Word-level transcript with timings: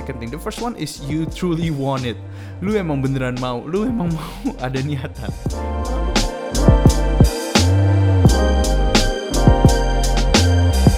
second 0.00 0.16
thing. 0.16 0.32
The 0.32 0.40
first 0.40 0.64
one 0.64 0.80
is 0.80 1.04
you 1.04 1.28
truly 1.28 1.68
want 1.68 2.08
it. 2.08 2.16
Lu 2.64 2.72
emang 2.72 3.04
beneran 3.04 3.36
mau, 3.36 3.60
lu 3.60 3.84
emang 3.84 4.08
mau 4.16 4.56
ada 4.56 4.80
niatan. 4.80 5.28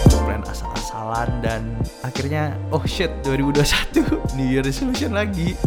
Plan 0.06 0.42
asal-asalan 0.46 1.28
dan 1.42 1.74
akhirnya 2.06 2.54
oh 2.70 2.86
shit 2.86 3.10
2021 3.26 4.38
New 4.38 4.46
Year 4.46 4.62
resolution 4.62 5.10
lagi. 5.18 5.58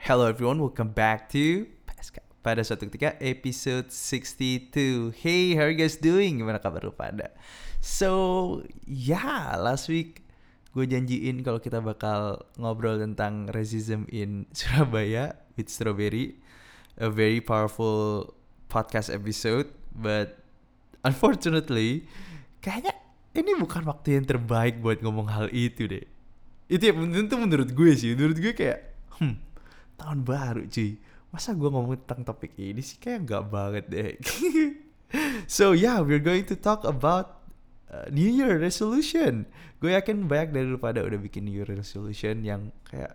Hello 0.00 0.24
everyone, 0.24 0.56
welcome 0.56 0.96
back 0.96 1.28
to. 1.36 1.75
Pada 2.46 2.62
suatu 2.62 2.86
ketika 2.86 3.18
episode 3.18 3.90
62 3.90 5.10
Hey, 5.18 5.58
how 5.58 5.66
are 5.66 5.74
you 5.74 5.82
guys 5.82 5.98
doing? 5.98 6.38
Gimana 6.38 6.62
kabar 6.62 6.78
lu 6.86 6.94
pada? 6.94 7.34
So, 7.82 8.62
yeah, 8.86 9.58
last 9.58 9.90
week 9.90 10.22
gue 10.70 10.86
janjiin 10.86 11.42
kalau 11.42 11.58
kita 11.58 11.82
bakal 11.82 12.46
ngobrol 12.54 13.02
tentang 13.02 13.50
racism 13.50 14.06
in 14.14 14.46
Surabaya 14.54 15.34
with 15.58 15.66
Strawberry. 15.66 16.38
A 17.02 17.10
very 17.10 17.42
powerful 17.42 18.30
podcast 18.70 19.10
episode 19.10 19.66
But 19.90 20.38
unfortunately 21.02 22.06
kayaknya 22.62 22.94
ini 23.34 23.58
bukan 23.58 23.90
waktu 23.90 24.22
yang 24.22 24.24
terbaik 24.28 24.78
buat 24.78 25.02
ngomong 25.02 25.34
hal 25.34 25.50
itu 25.50 25.90
deh. 25.90 26.06
Itu 26.70 26.82
ya 26.84 26.94
itu 26.94 27.34
menurut 27.34 27.74
gue 27.74 27.90
sih. 27.98 28.14
Menurut 28.14 28.38
gue 28.38 28.54
kayak 28.54 28.94
hmm 29.18 29.34
tahun 29.96 30.22
baru 30.22 30.62
cuy 30.68 31.00
masa 31.30 31.52
gue 31.52 31.68
ngomong 31.68 31.98
tentang 32.04 32.22
topik 32.26 32.54
ini 32.56 32.80
sih? 32.80 32.96
Kayak 32.98 33.26
nggak 33.26 33.44
banget 33.50 33.84
deh. 33.88 34.12
So 35.46 35.70
yeah 35.70 36.02
we're 36.02 36.22
going 36.22 36.50
to 36.50 36.58
talk 36.58 36.82
about 36.82 37.46
uh, 37.90 38.10
New 38.10 38.26
Year 38.26 38.58
resolution. 38.58 39.46
Gue 39.78 39.94
yakin 39.94 40.26
banyak 40.26 40.50
dari 40.50 40.66
lu 40.66 40.82
pada 40.82 41.06
udah 41.06 41.20
bikin 41.20 41.46
New 41.46 41.54
Year 41.54 41.68
resolution 41.68 42.42
yang 42.42 42.74
kayak 42.90 43.14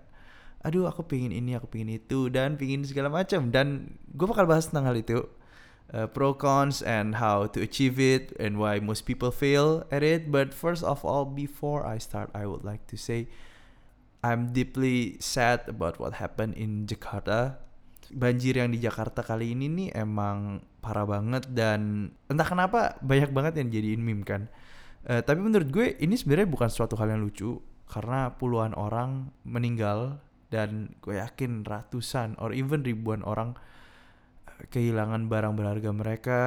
aduh 0.62 0.86
aku 0.86 1.04
pingin 1.10 1.34
ini 1.34 1.58
aku 1.58 1.66
pingin 1.68 1.98
itu 1.98 2.30
dan 2.30 2.56
pingin 2.56 2.88
segala 2.88 3.12
macam. 3.12 3.52
Dan 3.52 3.98
gue 4.16 4.28
bakal 4.28 4.48
bahas 4.48 4.72
tentang 4.72 4.88
hal 4.88 4.98
itu 4.98 5.28
uh, 5.92 6.08
pro 6.08 6.32
cons 6.32 6.80
and 6.86 7.20
how 7.20 7.50
to 7.50 7.60
achieve 7.60 8.00
it 8.00 8.32
and 8.40 8.56
why 8.56 8.80
most 8.80 9.04
people 9.04 9.34
fail 9.34 9.84
at 9.92 10.06
it. 10.06 10.32
But 10.32 10.56
first 10.56 10.88
of 10.88 11.04
all 11.04 11.28
before 11.28 11.84
I 11.84 12.00
start 12.00 12.32
I 12.32 12.48
would 12.48 12.64
like 12.64 12.88
to 12.94 12.98
say 12.98 13.28
I'm 14.22 14.54
deeply 14.54 15.18
sad 15.18 15.66
about 15.66 15.98
what 15.98 16.22
happened 16.22 16.56
in 16.56 16.86
Jakarta. 16.86 17.58
Banjir 18.12 18.60
yang 18.60 18.70
di 18.72 18.80
Jakarta 18.84 19.24
kali 19.24 19.56
ini 19.56 19.72
nih 19.72 19.90
emang 19.96 20.60
parah 20.84 21.08
banget 21.08 21.48
dan 21.52 22.12
entah 22.28 22.48
kenapa 22.48 23.00
banyak 23.00 23.32
banget 23.32 23.54
yang 23.64 23.68
jadiin 23.72 24.02
meme 24.04 24.28
kan. 24.28 24.52
Uh, 25.08 25.24
tapi 25.24 25.42
menurut 25.42 25.70
gue 25.72 25.98
ini 25.98 26.14
sebenarnya 26.14 26.50
bukan 26.52 26.70
suatu 26.70 26.94
hal 27.00 27.10
yang 27.10 27.24
lucu 27.26 27.58
karena 27.90 28.32
puluhan 28.38 28.72
orang 28.78 29.34
meninggal 29.44 30.22
dan 30.52 30.94
gue 31.00 31.18
yakin 31.18 31.64
ratusan 31.64 32.36
or 32.38 32.52
even 32.52 32.84
ribuan 32.84 33.24
orang 33.24 33.56
eh, 34.48 34.68
kehilangan 34.68 35.32
barang 35.32 35.56
berharga 35.56 35.90
mereka 35.96 36.42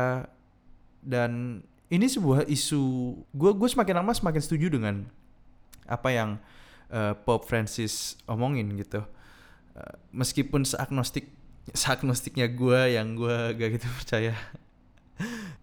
dan 1.05 1.65
ini 1.93 2.07
sebuah 2.09 2.49
isu 2.49 2.83
gue 3.33 3.51
gue 3.57 3.69
semakin 3.69 4.01
lama 4.01 4.13
semakin 4.13 4.43
setuju 4.45 4.73
dengan 4.73 5.05
apa 5.85 6.09
yang 6.13 6.31
uh, 6.89 7.13
Pope 7.13 7.45
Francis 7.45 8.17
omongin 8.25 8.73
gitu. 8.81 9.05
Uh, 9.75 9.95
meskipun 10.15 10.65
seagnostik 10.65 11.29
seagnostiknya 11.73 12.51
gue 12.53 12.99
yang 12.99 13.17
gue 13.17 13.57
gak 13.57 13.71
gitu 13.81 13.87
percaya, 14.03 14.35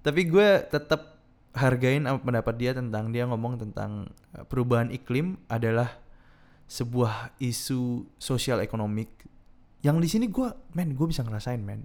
tapi 0.01 0.25
gue 0.25 0.50
tetap 0.66 1.22
hargain 1.51 2.07
apa 2.07 2.23
pendapat 2.23 2.56
dia 2.56 2.72
tentang 2.72 3.12
dia 3.12 3.28
ngomong 3.28 3.59
tentang 3.59 4.07
uh, 4.34 4.47
perubahan 4.47 4.88
iklim 4.90 5.35
adalah 5.51 6.00
sebuah 6.72 7.35
isu 7.44 8.07
sosial 8.16 8.63
ekonomik 8.63 9.11
yang 9.84 10.00
di 10.00 10.07
sini 10.07 10.31
gue 10.31 10.47
men 10.78 10.95
gue 10.95 11.07
bisa 11.09 11.25
ngerasain 11.25 11.59
men. 11.59 11.84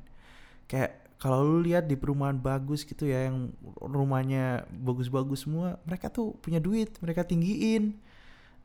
Kayak 0.70 1.06
kalau 1.16 1.42
lu 1.42 1.64
lihat 1.64 1.88
di 1.88 1.96
perumahan 1.96 2.36
bagus 2.36 2.84
gitu 2.84 3.08
ya 3.08 3.32
yang 3.32 3.50
rumahnya 3.80 4.68
bagus-bagus 4.68 5.48
semua 5.48 5.80
mereka 5.88 6.12
tuh 6.12 6.36
punya 6.44 6.60
duit 6.60 6.92
mereka 7.00 7.24
tinggiin 7.24 7.96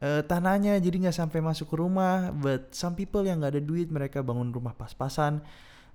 uh, 0.01 0.21
tanahnya 0.25 0.81
jadi 0.81 1.07
nggak 1.07 1.17
sampai 1.17 1.39
masuk 1.39 1.71
ke 1.71 1.75
rumah 1.77 2.33
but 2.33 2.73
some 2.73 2.97
people 2.97 3.21
yang 3.23 3.39
nggak 3.39 3.57
ada 3.57 3.63
duit 3.63 3.87
mereka 3.93 4.25
bangun 4.25 4.49
rumah 4.49 4.73
pas-pasan 4.73 5.39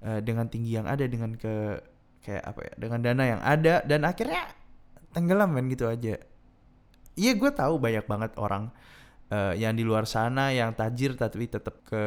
uh, 0.06 0.20
dengan 0.22 0.46
tinggi 0.46 0.78
yang 0.78 0.86
ada 0.86 1.04
dengan 1.04 1.34
ke 1.34 1.82
kayak 2.22 2.42
apa 2.42 2.60
ya 2.66 2.74
dengan 2.74 2.98
dana 3.06 3.22
yang 3.22 3.40
ada 3.42 3.86
dan 3.86 4.02
akhirnya 4.02 4.50
tenggelam 5.14 5.54
kan 5.54 5.64
gitu 5.70 5.86
aja. 5.86 6.18
Iya 7.16 7.32
gue 7.38 7.50
tahu 7.54 7.80
banyak 7.80 8.04
banget 8.04 8.36
orang 8.36 8.68
uh, 9.32 9.54
yang 9.56 9.72
di 9.72 9.86
luar 9.86 10.04
sana 10.04 10.52
yang 10.52 10.76
tajir 10.76 11.16
tapi 11.16 11.48
tetap 11.48 11.86
ke 11.86 12.02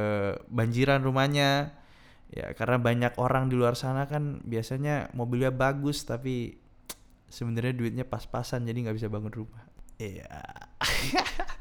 banjiran 0.52 1.02
rumahnya. 1.02 1.74
Ya 2.30 2.54
karena 2.54 2.78
banyak 2.78 3.18
orang 3.18 3.50
di 3.50 3.58
luar 3.58 3.74
sana 3.74 4.06
kan 4.06 4.46
biasanya 4.46 5.10
mobilnya 5.18 5.50
bagus 5.50 6.06
tapi 6.06 6.62
sebenarnya 7.26 7.74
duitnya 7.74 8.06
pas-pasan 8.06 8.70
jadi 8.70 8.86
nggak 8.86 8.98
bisa 9.02 9.10
bangun 9.10 9.34
rumah. 9.34 9.66
Iya 9.98 10.30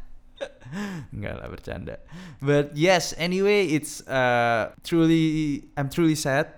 Enggak 1.14 1.34
lah 1.40 1.48
bercanda. 1.48 1.96
But 2.42 2.76
yes, 2.76 3.12
anyway, 3.16 3.68
it's 3.72 4.04
uh, 4.06 4.72
truly 4.84 5.64
I'm 5.74 5.88
truly 5.88 6.14
sad 6.14 6.48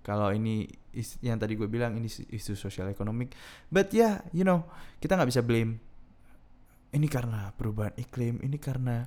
kalau 0.00 0.32
ini 0.34 0.66
is, 0.90 1.20
yang 1.22 1.38
tadi 1.38 1.54
gue 1.54 1.70
bilang 1.70 1.94
ini 1.94 2.10
isu 2.10 2.58
sosial 2.58 2.90
ekonomik. 2.90 3.36
But 3.70 3.94
yeah, 3.94 4.26
you 4.34 4.42
know, 4.42 4.66
kita 4.98 5.14
nggak 5.14 5.30
bisa 5.30 5.42
blame 5.44 5.78
ini 6.90 7.06
karena 7.06 7.54
perubahan 7.54 7.94
iklim, 7.94 8.42
ini 8.42 8.58
karena 8.58 9.06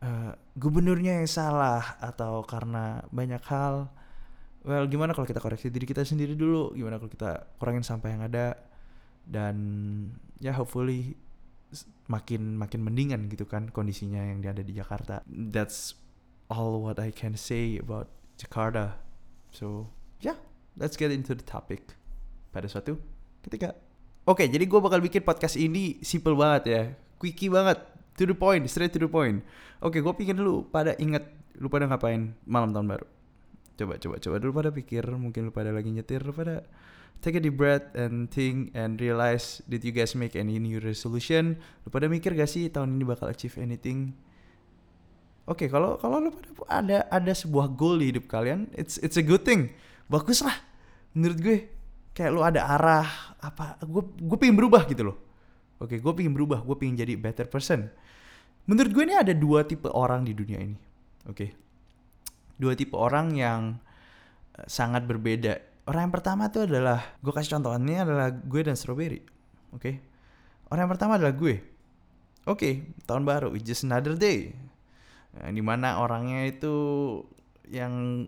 uh, 0.00 0.32
gubernurnya 0.56 1.20
yang 1.20 1.28
salah 1.28 2.00
atau 2.00 2.44
karena 2.48 3.04
banyak 3.12 3.44
hal. 3.44 3.92
Well, 4.60 4.84
gimana 4.88 5.16
kalau 5.16 5.24
kita 5.24 5.40
koreksi 5.40 5.72
diri 5.72 5.88
kita 5.88 6.04
sendiri 6.04 6.36
dulu? 6.36 6.76
Gimana 6.76 7.00
kalau 7.00 7.12
kita 7.12 7.48
kurangin 7.56 7.84
sampah 7.84 8.08
yang 8.12 8.22
ada? 8.24 8.56
Dan 9.24 9.56
ya 10.40 10.56
hopefully 10.56 11.16
makin 12.10 12.58
makin 12.58 12.80
mendingan 12.82 13.30
gitu 13.30 13.46
kan 13.46 13.70
kondisinya 13.70 14.20
yang 14.20 14.42
ada 14.42 14.62
di 14.62 14.74
Jakarta. 14.74 15.22
That's 15.26 15.94
all 16.50 16.82
what 16.82 16.98
I 16.98 17.14
can 17.14 17.38
say 17.38 17.78
about 17.78 18.10
Jakarta. 18.36 18.98
So 19.54 19.90
yeah, 20.22 20.38
let's 20.74 20.98
get 20.98 21.14
into 21.14 21.38
the 21.38 21.46
topic 21.46 21.94
pada 22.50 22.66
suatu 22.66 22.98
ketika. 23.46 23.78
Oke, 24.28 24.44
okay, 24.44 24.46
jadi 24.52 24.68
gue 24.68 24.80
bakal 24.84 25.00
bikin 25.00 25.24
podcast 25.24 25.56
ini 25.56 25.98
simple 26.04 26.36
banget 26.36 26.62
ya, 26.68 26.82
quickie 27.16 27.48
banget, 27.48 27.80
to 28.20 28.28
the 28.28 28.36
point, 28.36 28.68
straight 28.68 28.92
to 28.92 29.00
the 29.00 29.08
point. 29.08 29.40
Oke, 29.80 29.96
okay, 29.96 30.00
gue 30.04 30.12
pikir 30.12 30.34
dulu 30.36 30.68
pada 30.68 30.92
inget 31.00 31.24
lu 31.56 31.72
pada 31.72 31.88
ngapain 31.88 32.36
malam 32.44 32.70
tahun 32.70 32.86
baru. 32.86 33.06
Coba 33.80 33.96
coba 33.96 34.20
coba 34.20 34.36
dulu 34.36 34.52
pada 34.60 34.68
pikir, 34.68 35.08
mungkin 35.16 35.48
lu 35.48 35.52
pada 35.56 35.72
lagi 35.72 35.88
nyetir, 35.88 36.20
lu 36.20 36.36
pada 36.36 36.60
take 37.24 37.36
a 37.36 37.40
deep 37.40 37.56
breath 37.56 37.96
and 37.96 38.28
think 38.28 38.76
and 38.76 39.00
realize 39.00 39.64
did 39.72 39.80
you 39.80 39.88
guys 39.88 40.12
make 40.12 40.36
any 40.36 40.60
new 40.60 40.76
resolution? 40.84 41.56
Lu 41.84 41.88
pada 41.88 42.04
mikir 42.12 42.36
gak 42.36 42.52
sih 42.52 42.68
tahun 42.68 43.00
ini 43.00 43.08
bakal 43.08 43.32
achieve 43.32 43.56
anything? 43.56 44.12
Oke, 45.48 45.64
okay, 45.64 45.68
kalau 45.72 45.96
kalau 45.96 46.20
lu 46.20 46.28
pada 46.28 46.52
ada 46.68 46.98
ada 47.08 47.32
sebuah 47.32 47.72
goal 47.72 48.04
di 48.04 48.12
hidup 48.12 48.28
kalian, 48.28 48.68
it's 48.76 49.00
it's 49.00 49.16
a 49.16 49.24
good 49.24 49.48
thing. 49.48 49.72
Bagus 50.12 50.44
lah 50.44 50.60
menurut 51.16 51.40
gue. 51.40 51.58
Kayak 52.12 52.30
lu 52.36 52.44
ada 52.44 52.68
arah 52.68 53.08
apa? 53.40 53.80
Gue 53.88 54.04
gue 54.04 54.36
pengen 54.36 54.60
berubah 54.60 54.84
gitu 54.92 55.08
loh. 55.08 55.16
Oke, 55.80 55.96
okay, 55.96 55.98
gue 56.04 56.12
pengen 56.12 56.36
berubah, 56.36 56.60
gue 56.60 56.76
pengen 56.76 57.00
jadi 57.00 57.16
better 57.16 57.48
person. 57.48 57.88
Menurut 58.68 58.92
gue 58.92 59.04
ini 59.08 59.16
ada 59.16 59.32
dua 59.32 59.64
tipe 59.64 59.88
orang 59.88 60.28
di 60.28 60.36
dunia 60.36 60.60
ini. 60.60 60.76
Oke. 61.24 61.48
Okay. 61.48 61.50
Dua 62.60 62.76
tipe 62.76 62.92
orang 62.92 63.32
yang 63.32 63.80
eh, 64.60 64.68
sangat 64.68 65.08
berbeda 65.08 65.70
Orang 65.90 66.06
yang 66.06 66.14
pertama 66.14 66.46
tuh 66.54 66.70
adalah 66.70 67.02
gue 67.18 67.34
kasih 67.34 67.58
contoh 67.58 67.74
ini 67.74 67.98
adalah 67.98 68.30
gue 68.30 68.60
dan 68.62 68.78
strawberry. 68.78 69.26
Oke. 69.74 69.82
Okay? 69.82 69.94
Orang 70.70 70.86
yang 70.86 70.92
pertama 70.94 71.18
adalah 71.18 71.34
gue. 71.34 71.58
Oke, 72.46 72.46
okay, 72.46 72.74
tahun 73.10 73.26
baru, 73.26 73.58
it's 73.58 73.66
just 73.66 73.82
another 73.82 74.14
day. 74.14 74.54
Nah, 75.34 75.50
di 75.50 75.58
mana 75.58 75.98
orangnya 75.98 76.46
itu 76.46 76.74
yang 77.66 78.24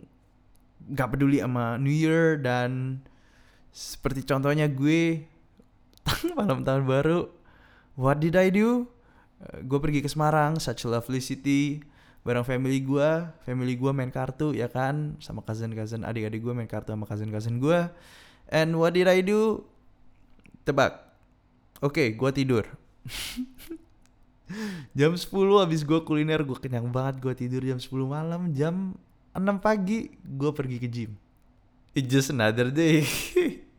gak 0.91 1.15
peduli 1.15 1.39
sama 1.39 1.79
New 1.79 1.95
Year 1.95 2.35
dan 2.43 2.99
seperti 3.71 4.27
contohnya 4.27 4.67
gue 4.67 5.23
malam 6.39 6.67
tahun 6.67 6.83
baru, 6.83 7.31
what 7.95 8.19
did 8.19 8.35
I 8.35 8.51
do? 8.51 8.91
Uh, 9.39 9.63
gue 9.63 9.79
pergi 9.79 10.03
ke 10.03 10.11
Semarang, 10.11 10.59
such 10.59 10.83
a 10.83 10.91
lovely 10.91 11.23
city 11.23 11.79
bareng 12.23 12.47
family 12.47 12.79
gue 12.79 13.11
family 13.43 13.75
gue 13.75 13.91
main 13.91 14.11
kartu 14.11 14.55
ya 14.55 14.71
kan? 14.71 15.19
Sama 15.19 15.43
cousin 15.43 15.75
cousin 15.75 16.07
adik-adik 16.07 16.43
gue 16.43 16.55
main 16.55 16.71
kartu 16.71 16.95
sama 16.95 17.07
cousin 17.07 17.31
cousin 17.35 17.59
gue 17.59 17.91
and 18.51 18.75
what 18.79 18.95
did 18.95 19.11
I 19.11 19.23
do? 19.23 19.67
Tebak. 20.63 21.03
Oke 21.83 21.99
okay, 21.99 22.09
gue 22.21 22.31
tidur. 22.31 22.65
Jam 24.93 25.17
10 25.17 25.27
habis 25.59 25.83
gue 25.83 26.01
kuliner 26.05 26.45
gue 26.45 26.59
kenyang 26.61 26.87
banget 26.93 27.19
gue 27.19 27.35
tidur 27.35 27.63
jam 27.67 27.79
10 27.81 27.89
malam. 28.07 28.55
Jam 28.55 28.95
6 29.35 29.43
pagi 29.59 30.13
gue 30.23 30.51
pergi 30.55 30.77
ke 30.79 30.89
gym. 30.89 31.13
It's 31.93 32.09
just 32.09 32.33
another 32.33 32.73
day. 32.73 33.05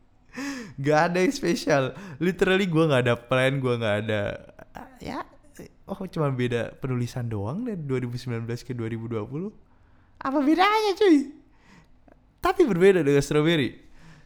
Gak 0.84 1.14
ada 1.14 1.22
yang 1.22 1.30
spesial. 1.30 1.94
Literally 2.18 2.66
gue 2.66 2.84
gak 2.90 3.06
ada 3.06 3.14
plan, 3.14 3.62
gue 3.62 3.74
gak 3.78 3.96
ada 4.06 4.54
ya 5.04 5.20
oh 5.84 6.00
cuma 6.08 6.32
beda 6.32 6.76
penulisan 6.80 7.28
doang 7.28 7.64
dari 7.64 7.80
2019 7.80 8.48
ke 8.64 8.72
2020. 8.72 9.52
Apa 10.24 10.38
bedanya 10.40 10.92
cuy? 10.96 11.32
Tapi 12.40 12.62
berbeda 12.64 13.00
dengan 13.00 13.24
Strawberry. 13.24 13.80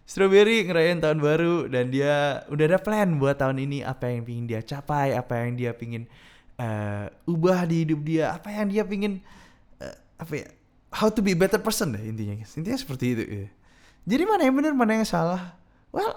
Strawberry 0.09 0.65
ngerayain 0.65 0.99
tahun 1.05 1.21
baru 1.21 1.69
dan 1.69 1.93
dia 1.93 2.43
udah 2.49 2.65
ada 2.65 2.79
plan 2.81 3.21
buat 3.21 3.37
tahun 3.37 3.61
ini 3.61 3.85
apa 3.85 4.09
yang 4.09 4.25
pingin 4.25 4.45
dia 4.49 4.61
capai, 4.65 5.13
apa 5.13 5.45
yang 5.45 5.53
dia 5.59 5.71
pingin 5.77 6.09
uh, 6.57 7.13
ubah 7.29 7.69
di 7.69 7.85
hidup 7.85 8.01
dia, 8.03 8.33
apa 8.33 8.49
yang 8.49 8.73
dia 8.73 8.83
pingin 8.89 9.21
uh, 9.79 9.97
apa 10.17 10.33
ya, 10.33 10.47
how 10.91 11.13
to 11.13 11.21
be 11.21 11.37
a 11.37 11.39
better 11.39 11.61
person 11.61 11.93
deh 11.93 12.03
intinya. 12.03 12.41
Intinya 12.41 12.79
seperti 12.79 13.05
itu. 13.15 13.25
Ya. 13.29 13.49
Jadi 14.09 14.23
mana 14.25 14.43
yang 14.49 14.57
benar, 14.57 14.73
mana 14.73 14.93
yang 14.97 15.05
salah? 15.05 15.55
Well, 15.93 16.17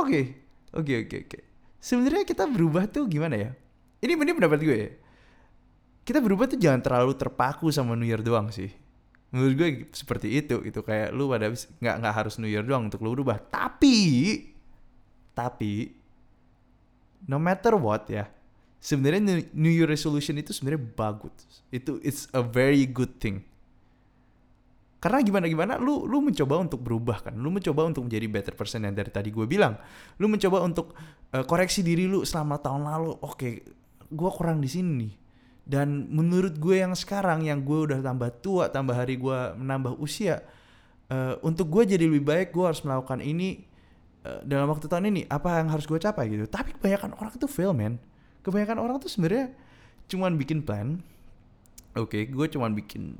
oke, 0.00 0.08
okay. 0.08 0.24
oke, 0.72 0.88
okay, 0.88 0.96
oke, 1.04 1.08
okay, 1.12 1.20
oke. 1.20 1.28
Okay. 1.28 1.42
Sebenarnya 1.80 2.24
kita 2.24 2.44
berubah 2.48 2.88
tuh 2.88 3.04
gimana 3.04 3.36
ya? 3.36 3.50
Ini 4.00 4.16
ini 4.16 4.32
pendapat 4.32 4.60
gue. 4.64 4.80
Kita 6.04 6.18
berubah 6.24 6.48
tuh 6.48 6.56
jangan 6.56 6.80
terlalu 6.80 7.12
terpaku 7.14 7.68
sama 7.68 7.92
New 7.92 8.08
Year 8.08 8.24
doang 8.24 8.48
sih. 8.48 8.72
Menurut 9.30 9.52
gue 9.54 9.68
seperti 9.92 10.40
itu, 10.40 10.58
itu 10.66 10.80
kayak 10.80 11.14
lu 11.14 11.30
pada 11.30 11.52
nggak 11.52 11.94
nggak 12.02 12.14
harus 12.16 12.40
New 12.40 12.50
Year 12.50 12.64
doang 12.64 12.88
untuk 12.88 13.04
lu 13.04 13.12
berubah. 13.14 13.38
Tapi, 13.38 13.96
tapi, 15.36 15.92
no 17.28 17.38
matter 17.38 17.76
what 17.76 18.08
ya, 18.08 18.26
sebenarnya 18.80 19.46
New 19.52 19.70
Year 19.70 19.86
resolution 19.86 20.40
itu 20.40 20.50
sebenarnya 20.56 20.82
bagus. 20.96 21.62
Itu 21.68 22.00
it's 22.00 22.26
a 22.32 22.42
very 22.42 22.88
good 22.88 23.20
thing 23.20 23.44
karena 25.00 25.24
gimana 25.24 25.48
gimana 25.48 25.72
lu 25.80 26.04
lu 26.04 26.20
mencoba 26.20 26.60
untuk 26.60 26.84
berubah 26.84 27.24
kan 27.24 27.32
lu 27.32 27.48
mencoba 27.48 27.88
untuk 27.88 28.04
menjadi 28.04 28.26
better 28.28 28.54
person 28.54 28.84
yang 28.84 28.92
dari 28.92 29.08
tadi 29.08 29.32
gue 29.32 29.48
bilang 29.48 29.80
lu 30.20 30.28
mencoba 30.28 30.60
untuk 30.60 30.92
uh, 31.32 31.44
koreksi 31.48 31.80
diri 31.80 32.04
lu 32.04 32.20
selama 32.20 32.60
tahun 32.60 32.84
lalu 32.84 33.16
oke 33.16 33.32
okay, 33.32 33.64
gue 34.10 34.30
kurang 34.34 34.58
di 34.60 34.68
sini 34.70 34.90
nih. 35.06 35.12
Dan 35.70 36.10
menurut 36.10 36.58
gue 36.58 36.82
yang 36.82 36.98
sekarang 36.98 37.46
yang 37.46 37.62
gue 37.62 37.86
udah 37.86 38.02
tambah 38.02 38.30
tua 38.42 38.66
tambah 38.68 38.92
hari 38.92 39.14
gue 39.14 39.54
menambah 39.54 40.02
usia 40.02 40.42
uh, 41.08 41.38
untuk 41.46 41.70
gue 41.70 41.94
jadi 41.94 42.10
lebih 42.10 42.26
baik 42.26 42.48
gue 42.50 42.64
harus 42.66 42.82
melakukan 42.82 43.22
ini 43.22 43.62
uh, 44.26 44.42
dalam 44.42 44.66
waktu 44.66 44.90
tahun 44.90 45.14
ini. 45.14 45.30
Apa 45.30 45.62
yang 45.62 45.70
harus 45.70 45.86
gue 45.86 45.98
capai 46.02 46.26
gitu? 46.26 46.50
Tapi 46.50 46.74
kebanyakan 46.74 47.14
orang 47.14 47.32
itu 47.38 47.46
fail 47.46 47.70
man 47.70 48.02
kebanyakan 48.40 48.78
orang 48.80 48.96
tuh 49.00 49.12
sebenarnya 49.12 49.52
cuman 50.10 50.34
bikin 50.40 50.64
plan. 50.64 51.00
Oke 51.94 52.22
okay, 52.22 52.22
gue 52.30 52.46
cuman 52.50 52.72
bikin 52.74 53.18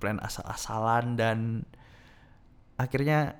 plan 0.00 0.20
asal-asalan 0.20 1.16
dan 1.16 1.38
akhirnya 2.80 3.36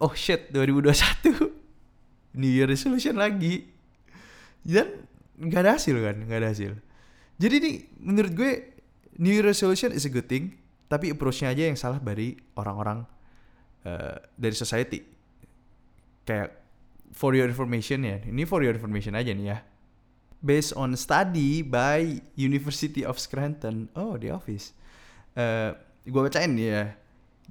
oh 0.00 0.12
shit 0.12 0.52
2021 0.52 1.52
New 2.40 2.52
Year 2.52 2.68
resolution 2.68 3.16
lagi. 3.16 3.68
Dan 4.62 5.04
nggak 5.42 5.60
ada 5.66 5.72
hasil 5.74 5.96
kan? 5.98 6.16
Nggak 6.22 6.38
ada 6.38 6.48
hasil. 6.54 6.72
Jadi 7.42 7.56
nih 7.58 7.76
menurut 7.98 8.32
gue 8.32 8.52
New 9.18 9.34
Year 9.34 9.44
resolution 9.44 9.90
is 9.90 10.06
a 10.06 10.12
good 10.12 10.30
thing 10.30 10.54
tapi 10.86 11.08
approachnya 11.08 11.50
aja 11.50 11.72
yang 11.72 11.78
salah 11.78 11.98
dari 11.98 12.36
orang-orang 12.54 13.02
uh, 13.88 14.16
dari 14.38 14.54
society. 14.54 15.02
Kayak 16.22 16.54
for 17.10 17.34
your 17.34 17.50
information 17.50 18.06
ya 18.06 18.22
ini 18.24 18.46
for 18.46 18.62
your 18.62 18.76
information 18.76 19.18
aja 19.18 19.34
nih 19.34 19.46
ya. 19.50 19.58
Based 20.42 20.74
on 20.74 20.94
study 20.98 21.62
by 21.62 22.18
University 22.34 23.06
of 23.06 23.18
Scranton. 23.18 23.90
Oh 23.94 24.18
the 24.18 24.30
office. 24.30 24.74
Uh, 25.34 25.74
gue 26.06 26.22
bacain 26.22 26.54
ya. 26.58 26.94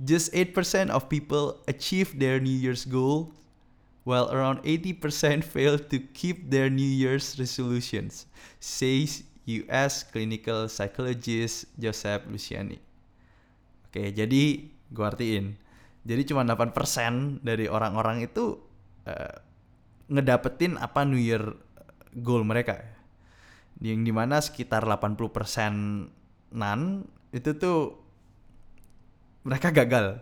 Just 0.01 0.33
8% 0.33 0.89
of 0.89 1.11
people 1.11 1.61
achieve 1.67 2.15
their 2.17 2.39
New 2.39 2.55
Year's 2.55 2.87
goal 2.87 3.35
while 4.03 4.29
around 4.33 4.61
80% 4.65 5.45
fail 5.45 5.77
to 5.77 5.97
keep 6.13 6.49
their 6.49 6.69
New 6.69 6.87
Year's 6.87 7.37
resolutions, 7.37 8.25
says 8.57 9.23
US 9.45 10.05
clinical 10.05 10.69
psychologist 10.69 11.69
Joseph 11.77 12.25
Luciani. 12.29 12.77
Oke, 13.89 14.13
jadi 14.13 14.43
gue 14.91 15.05
artiin. 15.05 15.57
Jadi 16.01 16.21
cuma 16.33 16.41
8% 16.41 17.45
dari 17.45 17.69
orang-orang 17.69 18.25
itu 18.25 18.57
uh, 19.05 19.35
ngedapetin 20.09 20.81
apa 20.81 21.05
New 21.05 21.19
Year 21.21 21.53
goal 22.17 22.41
mereka. 22.41 22.81
Yang 23.81 24.01
di 24.09 24.13
mana 24.13 24.37
sekitar 24.41 24.85
80% 24.85 26.57
nan 26.57 27.05
itu 27.31 27.51
tuh 27.55 27.97
mereka 29.45 29.69
gagal. 29.73 30.21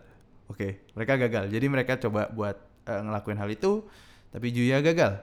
Oke, 0.49 0.57
okay, 0.57 0.71
mereka 0.97 1.13
gagal. 1.19 1.45
Jadi 1.51 1.65
mereka 1.69 1.93
coba 2.01 2.31
buat 2.33 2.68
uh, 2.89 3.05
ngelakuin 3.05 3.37
hal 3.37 3.49
itu, 3.53 3.85
tapi 4.33 4.49
Juya 4.49 4.81
gagal. 4.81 5.21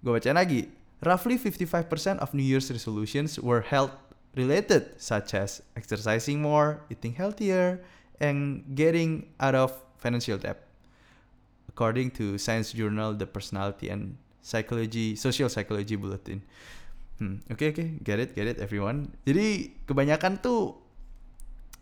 Gue 0.00 0.16
baca 0.16 0.32
lagi. 0.32 0.72
Roughly 1.04 1.36
55% 1.36 2.24
of 2.24 2.32
New 2.32 2.42
Year's 2.44 2.72
resolutions 2.72 3.36
were 3.36 3.60
health 3.60 3.92
related, 4.32 4.96
such 4.96 5.36
as 5.36 5.60
exercising 5.76 6.40
more, 6.40 6.80
eating 6.88 7.12
healthier, 7.12 7.84
and 8.16 8.64
getting 8.72 9.28
out 9.36 9.52
of 9.52 9.76
financial 10.00 10.40
debt. 10.40 10.64
According 11.68 12.16
to 12.16 12.40
Science 12.40 12.72
Journal, 12.72 13.12
The 13.12 13.28
Personality 13.28 13.92
and 13.92 14.16
Psychology, 14.40 15.16
Social 15.16 15.52
Psychology 15.52 15.96
Bulletin. 16.00 16.40
Hmm, 17.20 17.40
oke 17.48 17.60
okay, 17.60 17.68
oke, 17.72 17.80
okay. 17.80 17.88
get 18.04 18.20
it, 18.20 18.30
get 18.36 18.48
it 18.48 18.56
everyone. 18.60 19.12
Jadi 19.24 19.72
kebanyakan 19.88 20.40
tuh 20.40 20.76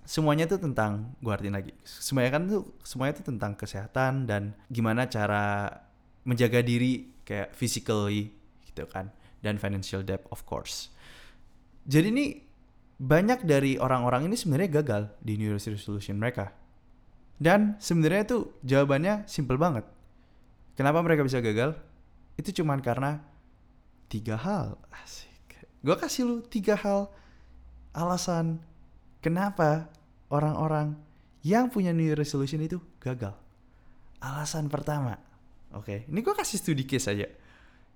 semuanya 0.05 0.45
itu 0.45 0.61
tentang 0.61 1.17
gue 1.25 1.33
artiin 1.33 1.57
lagi 1.57 1.73
semuanya 1.83 2.31
kan 2.37 2.43
tuh 2.45 2.77
semuanya 2.85 3.13
itu 3.17 3.25
tentang 3.25 3.53
kesehatan 3.57 4.29
dan 4.29 4.53
gimana 4.69 5.09
cara 5.09 5.69
menjaga 6.29 6.61
diri 6.61 7.13
kayak 7.25 7.57
physically 7.57 8.33
gitu 8.69 8.85
kan 8.89 9.09
dan 9.45 9.61
financial 9.61 10.01
debt 10.01 10.25
of 10.33 10.45
course. 10.49 10.89
Jadi 11.85 12.09
ini 12.09 12.27
banyak 12.97 13.45
dari 13.45 13.77
orang-orang 13.77 14.25
ini 14.25 14.37
sebenarnya 14.41 14.81
gagal 14.81 15.03
di 15.21 15.37
New 15.37 15.53
Year's 15.53 15.69
resolution 15.69 16.17
mereka. 16.17 16.57
Dan 17.37 17.77
sebenarnya 17.77 18.25
tuh 18.25 18.57
jawabannya 18.65 19.29
simple 19.29 19.61
banget. 19.61 19.85
Kenapa 20.81 21.05
mereka 21.05 21.27
bisa 21.27 21.45
gagal? 21.45 21.77
Itu 22.41 22.63
cuman 22.63 22.81
karena 22.81 23.21
tiga 24.09 24.41
hal. 24.41 24.81
Asik. 24.89 25.69
Gue 25.85 25.97
kasih 26.01 26.25
lu 26.25 26.37
tiga 26.41 26.79
hal 26.81 27.13
alasan 27.93 28.65
Kenapa 29.25 29.89
orang-orang 30.29 31.01
yang 31.41 31.73
punya 31.73 31.97
New 31.97 32.05
Year 32.05 32.21
Resolution 32.21 32.61
itu 32.61 32.77
gagal? 33.01 33.33
Alasan 34.21 34.69
pertama, 34.69 35.17
oke, 35.73 35.81
okay, 35.81 35.99
ini 36.13 36.21
gue 36.21 36.37
kasih 36.37 36.61
studi 36.61 36.85
case 36.85 37.09
aja. 37.09 37.25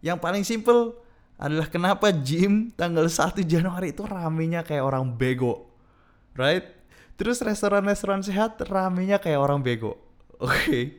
Yang 0.00 0.18
paling 0.24 0.40
simple 0.48 0.96
adalah 1.36 1.68
kenapa 1.68 2.08
gym 2.16 2.72
tanggal 2.72 3.04
1 3.04 3.44
Januari 3.44 3.92
itu 3.92 4.08
ramenya 4.08 4.64
kayak 4.64 4.80
orang 4.80 5.04
bego, 5.20 5.68
right? 6.32 6.64
Terus 7.20 7.44
restoran-restoran 7.44 8.24
sehat 8.24 8.64
ramenya 8.64 9.20
kayak 9.20 9.36
orang 9.36 9.60
bego, 9.60 10.00
oke? 10.40 10.48
Okay. 10.48 10.96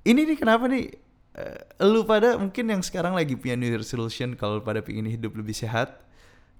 Ini 0.00 0.32
nih 0.32 0.38
kenapa 0.40 0.64
nih? 0.64 0.96
Uh, 1.32 1.60
lu 1.92 2.08
pada 2.08 2.40
mungkin 2.40 2.72
yang 2.72 2.80
sekarang 2.80 3.12
lagi 3.12 3.36
punya 3.36 3.60
New 3.60 3.68
Year 3.68 3.84
Resolution 3.84 4.32
kalau 4.32 4.64
pada 4.64 4.80
pengen 4.80 5.12
hidup 5.12 5.36
lebih 5.36 5.52
sehat, 5.52 6.00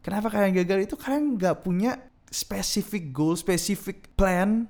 kenapa 0.05 0.29
kalian 0.29 0.61
gagal 0.61 0.93
itu 0.93 0.95
kalian 1.01 1.41
nggak 1.41 1.65
punya 1.65 2.12
specific 2.33 3.13
goal, 3.13 3.37
specific 3.37 4.09
plan 4.17 4.67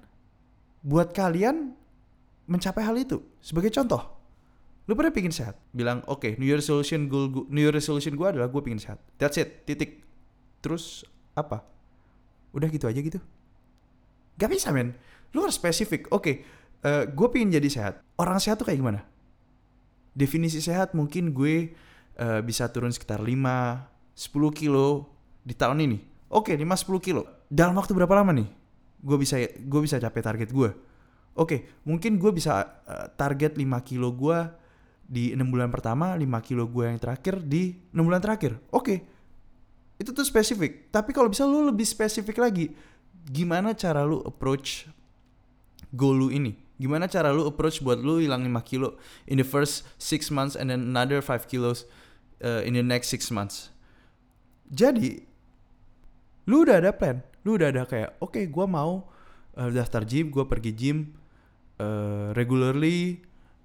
buat 0.83 1.14
kalian 1.14 1.78
mencapai 2.50 2.83
hal 2.83 2.99
itu. 2.99 3.23
Sebagai 3.38 3.71
contoh, 3.71 4.02
lu 4.90 4.99
pada 4.99 5.14
pingin 5.14 5.31
sehat. 5.31 5.54
Bilang, 5.71 6.02
oke, 6.11 6.19
okay, 6.19 6.33
New 6.37 6.50
Year 6.50 6.59
resolution 6.59 7.07
goal, 7.07 7.31
New 7.49 7.62
Year 7.62 7.73
resolution 7.73 8.19
gue 8.19 8.26
adalah 8.26 8.50
gue 8.50 8.61
pingin 8.61 8.83
sehat. 8.83 8.99
That's 9.16 9.38
it, 9.38 9.62
titik. 9.62 10.02
Terus 10.59 11.07
apa? 11.38 11.62
Udah 12.50 12.66
gitu 12.66 12.90
aja 12.90 12.99
gitu. 12.99 13.23
Gak 14.37 14.50
bisa 14.50 14.75
men. 14.75 14.99
Lu 15.31 15.47
harus 15.47 15.57
spesifik. 15.57 16.11
Oke, 16.11 16.19
okay, 16.19 16.35
uh, 16.83 17.07
eh, 17.07 17.14
gue 17.14 17.28
pingin 17.31 17.54
jadi 17.54 17.69
sehat. 17.71 17.95
Orang 18.19 18.42
sehat 18.42 18.59
tuh 18.59 18.66
kayak 18.66 18.83
gimana? 18.83 19.00
Definisi 20.12 20.59
sehat 20.61 20.92
mungkin 20.92 21.31
gue 21.33 21.73
uh, 22.19 22.42
bisa 22.45 22.69
turun 22.69 22.90
sekitar 22.90 23.23
5, 23.23 23.33
10 23.33 24.50
kilo 24.52 25.09
di 25.47 25.54
tahun 25.54 25.78
ini. 25.88 25.99
Oke, 26.28 26.52
okay, 26.52 26.61
5-10 26.61 27.07
kilo 27.07 27.23
dalam 27.52 27.76
waktu 27.76 27.92
berapa 27.92 28.16
lama 28.16 28.32
nih 28.32 28.49
gue 29.04 29.16
bisa 29.21 29.37
gue 29.44 29.80
bisa 29.85 30.00
capai 30.00 30.25
target 30.25 30.49
gue 30.49 30.73
oke 31.37 31.85
mungkin 31.85 32.16
gue 32.16 32.32
bisa 32.32 32.80
uh, 32.88 33.12
target 33.12 33.61
5 33.61 33.68
kilo 33.85 34.09
gue 34.16 34.38
di 35.12 35.37
enam 35.37 35.52
bulan 35.52 35.68
pertama 35.68 36.16
5 36.16 36.25
kilo 36.40 36.64
gue 36.64 36.88
yang 36.88 36.97
terakhir 36.97 37.44
di 37.44 37.76
enam 37.92 38.09
bulan 38.09 38.25
terakhir. 38.25 38.56
Oke 38.73 39.04
itu 40.00 40.11
tuh 40.11 40.25
spesifik. 40.25 40.88
Tapi 40.88 41.12
kalau 41.12 41.28
bisa 41.28 41.44
lu 41.44 41.68
lebih 41.68 41.85
spesifik 41.85 42.40
lagi 42.40 42.73
gimana 43.28 43.76
cara 43.76 44.02
lu 44.02 44.25
approach 44.25 44.88
goal 45.92 46.16
lu 46.16 46.28
ini? 46.32 46.56
Gimana 46.80 47.06
cara 47.06 47.30
lu 47.30 47.47
approach 47.47 47.85
buat 47.85 48.00
lu 48.00 48.18
hilang 48.18 48.42
5 48.49 48.64
kilo 48.64 48.97
in 49.28 49.37
the 49.37 49.47
first 49.47 49.85
6 50.00 50.32
months 50.32 50.54
and 50.56 50.73
then 50.73 50.80
another 50.80 51.21
5 51.21 51.28
kilos 51.47 51.85
uh, 52.40 52.64
in 52.64 52.73
the 52.73 52.82
next 52.82 53.12
6 53.12 53.28
months? 53.28 53.68
Jadi 54.73 55.23
lu 56.49 56.64
udah 56.64 56.80
ada 56.80 56.90
plan 56.90 57.23
lu 57.42 57.58
udah 57.58 57.68
ada 57.75 57.82
kayak 57.87 58.18
oke 58.22 58.34
okay, 58.34 58.44
gue 58.46 58.66
mau 58.66 59.06
uh, 59.58 59.70
daftar 59.70 60.06
gym 60.06 60.30
gue 60.30 60.44
pergi 60.46 60.72
gym 60.75 60.99
uh, 61.82 62.30
regularly 62.37 63.22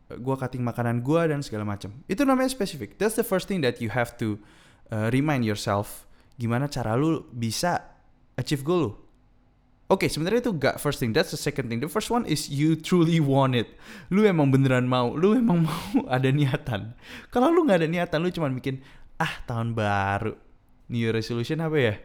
gue 0.08 0.36
cutting 0.40 0.64
makanan 0.64 1.04
gue 1.04 1.22
dan 1.28 1.44
segala 1.44 1.68
macam 1.68 1.92
itu 2.08 2.24
namanya 2.24 2.48
spesifik 2.48 2.96
that's 2.96 3.20
the 3.20 3.26
first 3.26 3.46
thing 3.46 3.60
that 3.60 3.84
you 3.84 3.92
have 3.92 4.16
to 4.16 4.40
uh, 4.90 5.12
remind 5.12 5.44
yourself 5.44 6.08
gimana 6.40 6.72
cara 6.72 6.96
lu 6.96 7.28
bisa 7.36 7.84
achieve 8.40 8.64
goal 8.64 8.82
lu 8.82 8.94
Oke, 9.88 10.04
okay, 10.04 10.10
sebenarnya 10.12 10.44
itu 10.44 10.52
gak 10.52 10.84
first 10.84 11.00
thing. 11.00 11.16
That's 11.16 11.32
the 11.32 11.40
second 11.40 11.72
thing. 11.72 11.80
The 11.80 11.88
first 11.88 12.12
one 12.12 12.28
is 12.28 12.52
you 12.52 12.76
truly 12.76 13.24
want 13.24 13.56
it. 13.56 13.72
Lu 14.12 14.28
emang 14.28 14.52
beneran 14.52 14.84
mau. 14.84 15.16
Lu 15.16 15.32
emang 15.32 15.64
mau 15.68 16.04
ada 16.12 16.28
niatan. 16.28 16.92
Kalau 17.32 17.48
lu 17.56 17.64
nggak 17.64 17.80
ada 17.80 17.88
niatan, 17.88 18.20
lu 18.20 18.28
cuma 18.28 18.52
bikin 18.52 18.84
ah 19.16 19.32
tahun 19.48 19.72
baru. 19.72 20.36
New 20.92 21.08
resolution 21.16 21.64
apa 21.64 21.78
ya? 21.80 21.96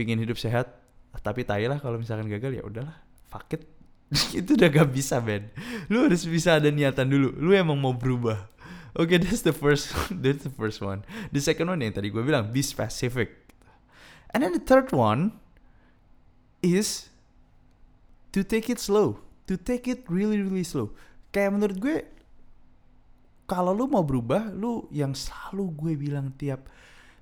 Pingin 0.00 0.16
hidup 0.16 0.40
sehat. 0.40 0.72
Tapi 1.20 1.44
tai 1.44 1.68
lah 1.68 1.76
kalau 1.76 2.00
misalkan 2.00 2.24
gagal 2.32 2.56
ya 2.56 2.64
udahlah. 2.64 2.96
Fuck 3.28 3.60
it. 3.60 3.68
itu 4.40 4.56
udah 4.56 4.72
gak 4.72 4.88
bisa, 4.88 5.20
Ben. 5.20 5.52
Lu 5.92 6.08
harus 6.08 6.24
bisa 6.24 6.56
ada 6.56 6.72
niatan 6.72 7.04
dulu. 7.04 7.36
Lu 7.36 7.52
emang 7.52 7.76
mau 7.76 7.92
berubah. 7.92 8.48
Oke, 8.96 9.14
okay, 9.14 9.18
that's 9.20 9.44
the 9.44 9.52
first 9.52 9.92
that's 10.24 10.42
the 10.42 10.54
first 10.56 10.80
one. 10.80 11.04
The 11.30 11.44
second 11.44 11.68
one 11.68 11.84
yang 11.84 11.92
tadi 11.92 12.08
gue 12.08 12.24
bilang 12.24 12.48
be 12.48 12.64
specific. 12.64 13.52
And 14.32 14.40
then 14.40 14.56
the 14.56 14.64
third 14.64 14.90
one 14.90 15.36
is 16.64 17.12
to 18.32 18.40
take 18.42 18.66
it 18.72 18.80
slow, 18.80 19.22
to 19.46 19.54
take 19.54 19.84
it 19.84 20.08
really 20.08 20.42
really 20.42 20.66
slow. 20.66 20.96
Kayak 21.30 21.54
menurut 21.54 21.76
gue 21.78 21.96
kalau 23.46 23.74
lu 23.74 23.86
mau 23.86 24.02
berubah, 24.02 24.50
lu 24.54 24.90
yang 24.90 25.14
selalu 25.14 25.74
gue 25.74 25.92
bilang 25.98 26.34
tiap 26.34 26.66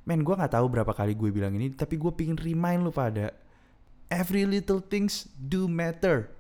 men 0.08 0.24
gue 0.24 0.32
nggak 0.32 0.56
tahu 0.56 0.72
berapa 0.72 0.88
kali 0.96 1.12
gue 1.12 1.28
bilang 1.28 1.52
ini, 1.52 1.68
tapi 1.68 2.00
gue 2.00 2.08
pingin 2.16 2.40
remind 2.40 2.80
lu 2.80 2.88
pada 2.88 3.36
every 4.08 4.48
little 4.48 4.80
things 4.80 5.28
do 5.36 5.68
matter. 5.68 6.32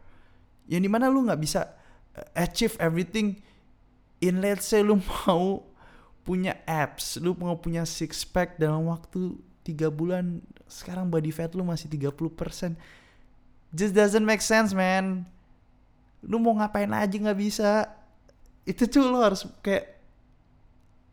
Yang 0.64 0.88
di 0.88 0.90
mana 0.90 1.12
lu 1.12 1.28
nggak 1.28 1.36
bisa 1.36 1.68
uh, 2.16 2.24
achieve 2.32 2.72
everything 2.80 3.36
in 4.24 4.40
let's 4.40 4.64
say 4.64 4.80
lu 4.80 4.96
mau 5.28 5.68
punya 6.24 6.56
apps, 6.64 7.20
lu 7.20 7.36
mau 7.36 7.60
punya 7.60 7.84
six 7.84 8.24
pack 8.24 8.56
dalam 8.56 8.88
waktu 8.88 9.36
tiga 9.60 9.92
bulan 9.92 10.40
sekarang 10.64 11.12
body 11.12 11.28
fat 11.28 11.52
lu 11.52 11.60
masih 11.60 11.92
30% 11.92 12.72
just 13.72 13.92
doesn't 13.92 14.24
make 14.24 14.40
sense 14.40 14.72
man. 14.72 15.28
Lu 16.24 16.40
mau 16.40 16.56
ngapain 16.56 16.88
aja 16.88 17.12
nggak 17.12 17.38
bisa. 17.38 17.84
Itu 18.64 18.88
tuh 18.88 19.08
lo 19.08 19.20
harus 19.20 19.44
kayak 19.60 19.96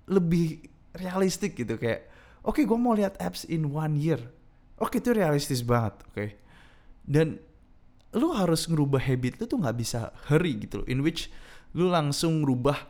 lebih 0.08 0.72
realistik 0.96 1.58
gitu 1.58 1.76
kayak 1.76 2.15
oke 2.46 2.62
okay, 2.62 2.64
gue 2.64 2.78
mau 2.78 2.94
lihat 2.94 3.18
apps 3.18 3.44
in 3.50 3.74
one 3.74 3.98
year 3.98 4.22
oke 4.78 4.94
okay, 4.94 5.02
itu 5.02 5.12
realistis 5.12 5.66
banget 5.66 6.00
oke 6.06 6.14
okay? 6.14 6.30
dan 7.04 7.42
lu 8.16 8.32
harus 8.32 8.70
ngerubah 8.72 9.02
habit 9.04 9.42
lu 9.42 9.46
tuh 9.50 9.60
nggak 9.60 9.78
bisa 9.78 10.16
hurry 10.32 10.56
gitu 10.56 10.82
loh 10.82 10.88
in 10.88 11.04
which 11.04 11.28
lu 11.76 11.92
langsung 11.92 12.46
ngerubah 12.46 12.88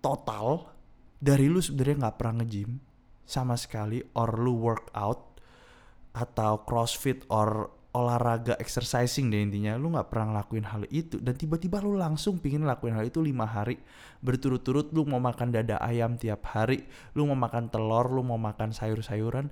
total 0.00 0.72
dari 1.18 1.50
lu 1.50 1.60
sebenarnya 1.60 2.08
nggak 2.08 2.16
pernah 2.16 2.34
nge-gym 2.40 2.80
sama 3.28 3.58
sekali 3.60 4.00
or 4.16 4.40
lu 4.40 4.56
workout 4.56 5.36
atau 6.16 6.64
crossfit 6.64 7.28
or 7.28 7.68
olahraga 7.96 8.54
exercising 8.60 9.32
deh 9.32 9.40
intinya. 9.40 9.76
Lu 9.80 9.92
nggak 9.92 10.08
pernah 10.12 10.36
ngelakuin 10.36 10.66
hal 10.68 10.82
itu. 10.92 11.16
Dan 11.20 11.34
tiba-tiba 11.38 11.80
lu 11.80 11.96
langsung 11.96 12.36
pingin 12.36 12.68
lakuin 12.68 12.96
hal 12.96 13.08
itu 13.08 13.22
lima 13.24 13.48
hari. 13.48 13.80
Berturut-turut 14.20 14.92
lu 14.92 15.08
mau 15.08 15.22
makan 15.22 15.54
dada 15.54 15.80
ayam 15.80 16.18
tiap 16.18 16.44
hari 16.52 16.84
lu 17.14 17.24
mau 17.28 17.38
makan 17.38 17.70
telur 17.70 18.10
lu 18.10 18.26
mau 18.26 18.40
makan 18.40 18.74
sayur-sayuran 18.74 19.48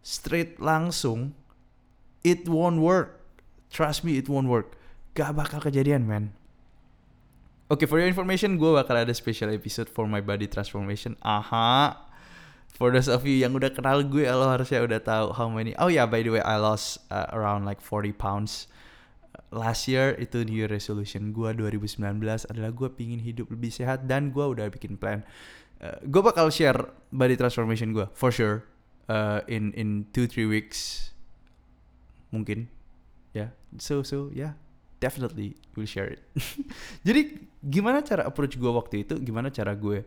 straight 0.00 0.56
langsung 0.56 1.36
it 2.24 2.48
won't 2.48 2.80
work. 2.80 3.20
Trust 3.68 4.02
me 4.02 4.16
it 4.16 4.26
won't 4.26 4.48
work. 4.48 4.74
Gak 5.12 5.36
bakal 5.36 5.60
kejadian 5.60 6.08
man 6.08 6.38
Oke, 7.68 7.84
okay, 7.84 7.86
for 7.92 8.00
your 8.00 8.08
information, 8.08 8.56
gue 8.56 8.72
bakal 8.72 8.96
ada 8.96 9.12
special 9.12 9.52
episode 9.52 9.92
for 9.92 10.08
my 10.08 10.24
body 10.24 10.48
transformation. 10.48 11.12
Aha, 11.20 12.07
for 12.78 12.94
those 12.94 13.10
of 13.10 13.26
you 13.26 13.40
yang 13.40 13.56
udah 13.56 13.72
kenal 13.72 14.04
gue 14.06 14.28
lo 14.28 14.46
harusnya 14.46 14.84
udah 14.84 15.00
tahu 15.02 15.26
how 15.34 15.50
many 15.50 15.74
oh 15.82 15.90
yeah 15.90 16.06
by 16.06 16.22
the 16.22 16.30
way 16.30 16.42
I 16.44 16.60
lost 16.60 17.02
uh, 17.10 17.26
around 17.34 17.64
like 17.64 17.82
40 17.82 18.14
pounds. 18.14 18.70
Last 19.48 19.88
year 19.88 20.12
itu 20.20 20.44
new 20.44 20.60
year 20.60 20.68
resolution 20.68 21.32
gue 21.32 21.48
2019 21.56 22.04
adalah 22.52 22.70
gue 22.70 22.88
pingin 22.92 23.24
hidup 23.24 23.48
lebih 23.48 23.72
sehat 23.72 24.04
dan 24.04 24.28
gue 24.28 24.44
udah 24.44 24.68
bikin 24.68 25.00
plan. 25.00 25.24
Uh, 25.80 25.96
gue 26.04 26.20
bakal 26.20 26.52
share 26.52 26.92
body 27.08 27.32
transformation 27.34 27.96
gue 27.96 28.04
for 28.12 28.28
sure 28.28 28.68
uh, 29.08 29.40
in 29.48 29.72
in 29.72 30.04
two 30.12 30.28
three 30.28 30.44
weeks. 30.44 31.10
Mungkin. 32.28 32.68
Ya 33.32 33.48
yeah. 33.48 33.50
so 33.80 34.04
so 34.04 34.28
yeah. 34.36 34.54
Definitely 34.98 35.54
will 35.78 35.86
share 35.86 36.10
it. 36.10 36.20
Jadi 37.06 37.46
gimana 37.62 38.02
cara 38.02 38.26
approach 38.26 38.58
gue 38.58 38.66
waktu 38.66 39.06
itu? 39.06 39.14
Gimana 39.22 39.48
cara 39.48 39.70
gue 39.78 40.02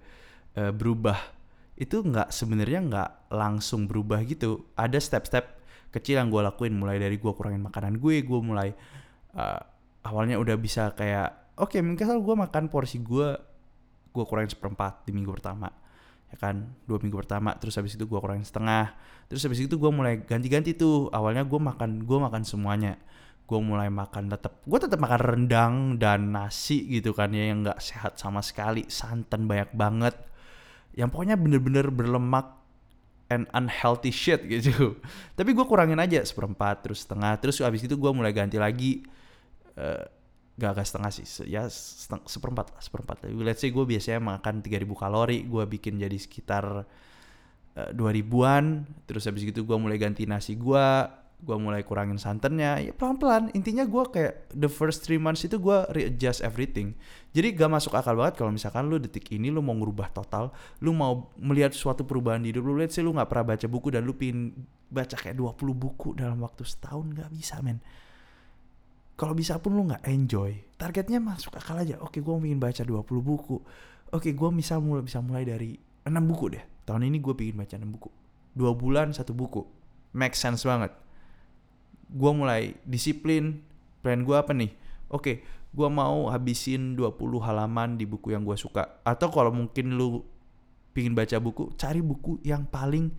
uh, 0.59 0.71
berubah 0.75 1.40
itu 1.81 2.05
nggak 2.05 2.29
sebenarnya 2.29 2.79
nggak 2.85 3.09
langsung 3.33 3.89
berubah 3.89 4.21
gitu. 4.29 4.69
Ada 4.77 5.01
step-step 5.01 5.57
kecil 5.89 6.21
yang 6.21 6.29
gue 6.29 6.45
lakuin. 6.45 6.77
Mulai 6.77 7.01
dari 7.01 7.17
gue 7.17 7.33
kurangin 7.33 7.65
makanan 7.65 7.97
gue 7.97 8.21
gue 8.21 8.39
mulai 8.39 8.69
uh, 9.33 9.61
awalnya 10.05 10.37
udah 10.37 10.53
bisa 10.61 10.93
kayak 10.93 11.57
oke 11.57 11.73
okay, 11.73 11.81
mungkin 11.81 12.05
gue 12.05 12.35
makan 12.37 12.69
porsi 12.69 13.01
gue 13.01 13.33
gue 14.13 14.23
kurangin 14.29 14.53
seperempat 14.53 15.09
di 15.09 15.11
minggu 15.17 15.33
pertama 15.33 15.73
ya 16.29 16.37
kan? 16.37 16.69
Dua 16.85 17.01
minggu 17.01 17.17
pertama 17.17 17.57
terus 17.57 17.73
habis 17.81 17.97
itu 17.97 18.05
gue 18.05 18.19
kurangin 18.21 18.45
setengah 18.45 18.93
terus 19.25 19.41
habis 19.41 19.65
itu 19.65 19.73
gue 19.73 19.89
mulai 19.89 20.21
ganti-ganti 20.21 20.77
tuh. 20.77 21.09
Awalnya 21.09 21.49
gue 21.49 21.57
makan 21.57 22.05
gue 22.05 22.17
makan 22.21 22.45
semuanya. 22.45 22.93
Gue 23.49 23.57
mulai 23.57 23.89
makan 23.89 24.29
tetap 24.29 24.61
gue 24.69 24.77
tetap 24.77 25.01
makan 25.01 25.17
rendang 25.19 25.75
dan 25.97 26.29
nasi 26.29 26.85
gitu 26.85 27.11
kan 27.17 27.33
ya 27.33 27.49
yang 27.49 27.65
nggak 27.65 27.81
sehat 27.81 28.21
sama 28.21 28.45
sekali. 28.45 28.85
Santan 28.85 29.49
banyak 29.49 29.73
banget 29.73 30.13
yang 30.95 31.07
pokoknya 31.07 31.39
bener-bener 31.39 31.87
berlemak 31.87 32.59
and 33.31 33.47
unhealthy 33.55 34.11
shit 34.11 34.43
gitu. 34.43 34.99
Tapi 35.39 35.55
gue 35.55 35.65
kurangin 35.65 35.99
aja 35.99 36.19
seperempat 36.23 36.83
terus 36.83 37.07
setengah 37.07 37.39
terus 37.39 37.63
abis 37.63 37.87
itu 37.87 37.95
gue 37.95 38.11
mulai 38.11 38.35
ganti 38.35 38.59
lagi 38.59 39.07
uh, 39.79 40.03
gak 40.59 40.77
agak 40.77 40.85
setengah 40.85 41.11
sih 41.15 41.25
ya 41.49 41.65
seteng 41.71 42.21
seperempat 42.27 42.75
lah 42.75 42.81
seperempat 42.83 43.25
let's 43.39 43.63
say 43.63 43.71
gue 43.73 43.81
biasanya 43.81 44.19
makan 44.19 44.61
3000 44.61 44.83
kalori 44.93 45.47
gue 45.47 45.63
bikin 45.65 45.97
jadi 45.97 46.17
sekitar 46.19 46.85
uh, 46.85 47.89
eh, 47.89 47.91
2000an 47.95 48.85
terus 49.09 49.25
habis 49.25 49.47
itu 49.47 49.63
gue 49.63 49.77
mulai 49.79 49.97
ganti 49.97 50.27
nasi 50.27 50.59
gue 50.59 50.85
gue 51.41 51.57
mulai 51.57 51.81
kurangin 51.81 52.21
santannya 52.21 52.85
ya 52.85 52.91
pelan 52.93 53.17
pelan 53.17 53.43
intinya 53.57 53.81
gue 53.81 54.03
kayak 54.13 54.53
the 54.53 54.69
first 54.69 55.01
three 55.01 55.17
months 55.17 55.41
itu 55.41 55.57
gue 55.57 55.77
readjust 55.89 56.45
everything. 56.45 56.93
Jadi 57.33 57.57
gak 57.57 57.71
masuk 57.71 57.97
akal 57.97 58.13
banget 58.13 58.37
kalau 58.37 58.53
misalkan 58.53 58.85
lu 58.85 59.01
detik 59.01 59.25
ini 59.33 59.49
lu 59.49 59.65
mau 59.65 59.73
ngubah 59.73 60.13
total 60.13 60.53
lu 60.85 60.93
mau 60.93 61.33
melihat 61.41 61.73
suatu 61.73 62.05
perubahan 62.05 62.45
di 62.45 62.53
hidup 62.53 62.61
lu 62.61 62.77
let's 62.77 62.93
say 62.93 63.01
lu 63.01 63.09
nggak 63.09 63.25
pernah 63.25 63.57
baca 63.57 63.65
buku 63.65 63.87
dan 63.89 64.05
lu 64.05 64.13
pingin 64.13 64.53
baca 64.91 65.15
kayak 65.17 65.33
20 65.33 65.57
buku 65.73 66.09
dalam 66.13 66.37
waktu 66.45 66.61
setahun 66.61 67.09
gak 67.17 67.29
bisa 67.33 67.57
men. 67.65 67.81
Kalau 69.17 69.33
bisa 69.33 69.57
pun 69.57 69.73
lu 69.73 69.89
nggak 69.89 70.05
enjoy. 70.05 70.53
Targetnya 70.77 71.17
masuk 71.17 71.57
akal 71.57 71.81
aja. 71.81 71.97
Oke 72.05 72.21
gue 72.21 72.33
ingin 72.37 72.61
baca 72.61 72.85
20 72.85 73.01
buku. 73.17 73.57
Oke 74.13 74.29
gue 74.29 74.49
bisa 74.53 74.77
mulai 74.77 75.01
bisa 75.01 75.17
mulai 75.25 75.41
dari 75.41 75.73
6 76.05 76.13
buku 76.29 76.45
deh. 76.53 76.63
Tahun 76.85 77.01
ini 77.01 77.17
gue 77.17 77.33
pingin 77.33 77.57
baca 77.57 77.73
6 77.73 77.81
buku. 77.97 78.09
Dua 78.53 78.77
bulan 78.77 79.09
satu 79.09 79.33
buku. 79.33 79.65
Make 80.13 80.37
sense 80.37 80.69
banget 80.69 80.93
gue 82.11 82.31
mulai 82.35 82.75
disiplin 82.83 83.63
plan 84.03 84.21
gue 84.21 84.35
apa 84.35 84.51
nih? 84.51 84.71
Oke 85.11 85.15
okay, 85.15 85.35
gue 85.71 85.87
mau 85.87 86.27
habisin 86.27 86.99
20 86.99 87.15
halaman 87.47 87.95
di 87.95 88.03
buku 88.03 88.35
yang 88.35 88.43
gue 88.43 88.59
suka. 88.59 89.01
Atau 89.07 89.31
kalau 89.31 89.55
mungkin 89.55 89.95
lu 89.95 90.23
pingin 90.91 91.15
baca 91.15 91.39
buku 91.39 91.71
cari 91.79 92.03
buku 92.03 92.43
yang 92.43 92.67
paling 92.67 93.15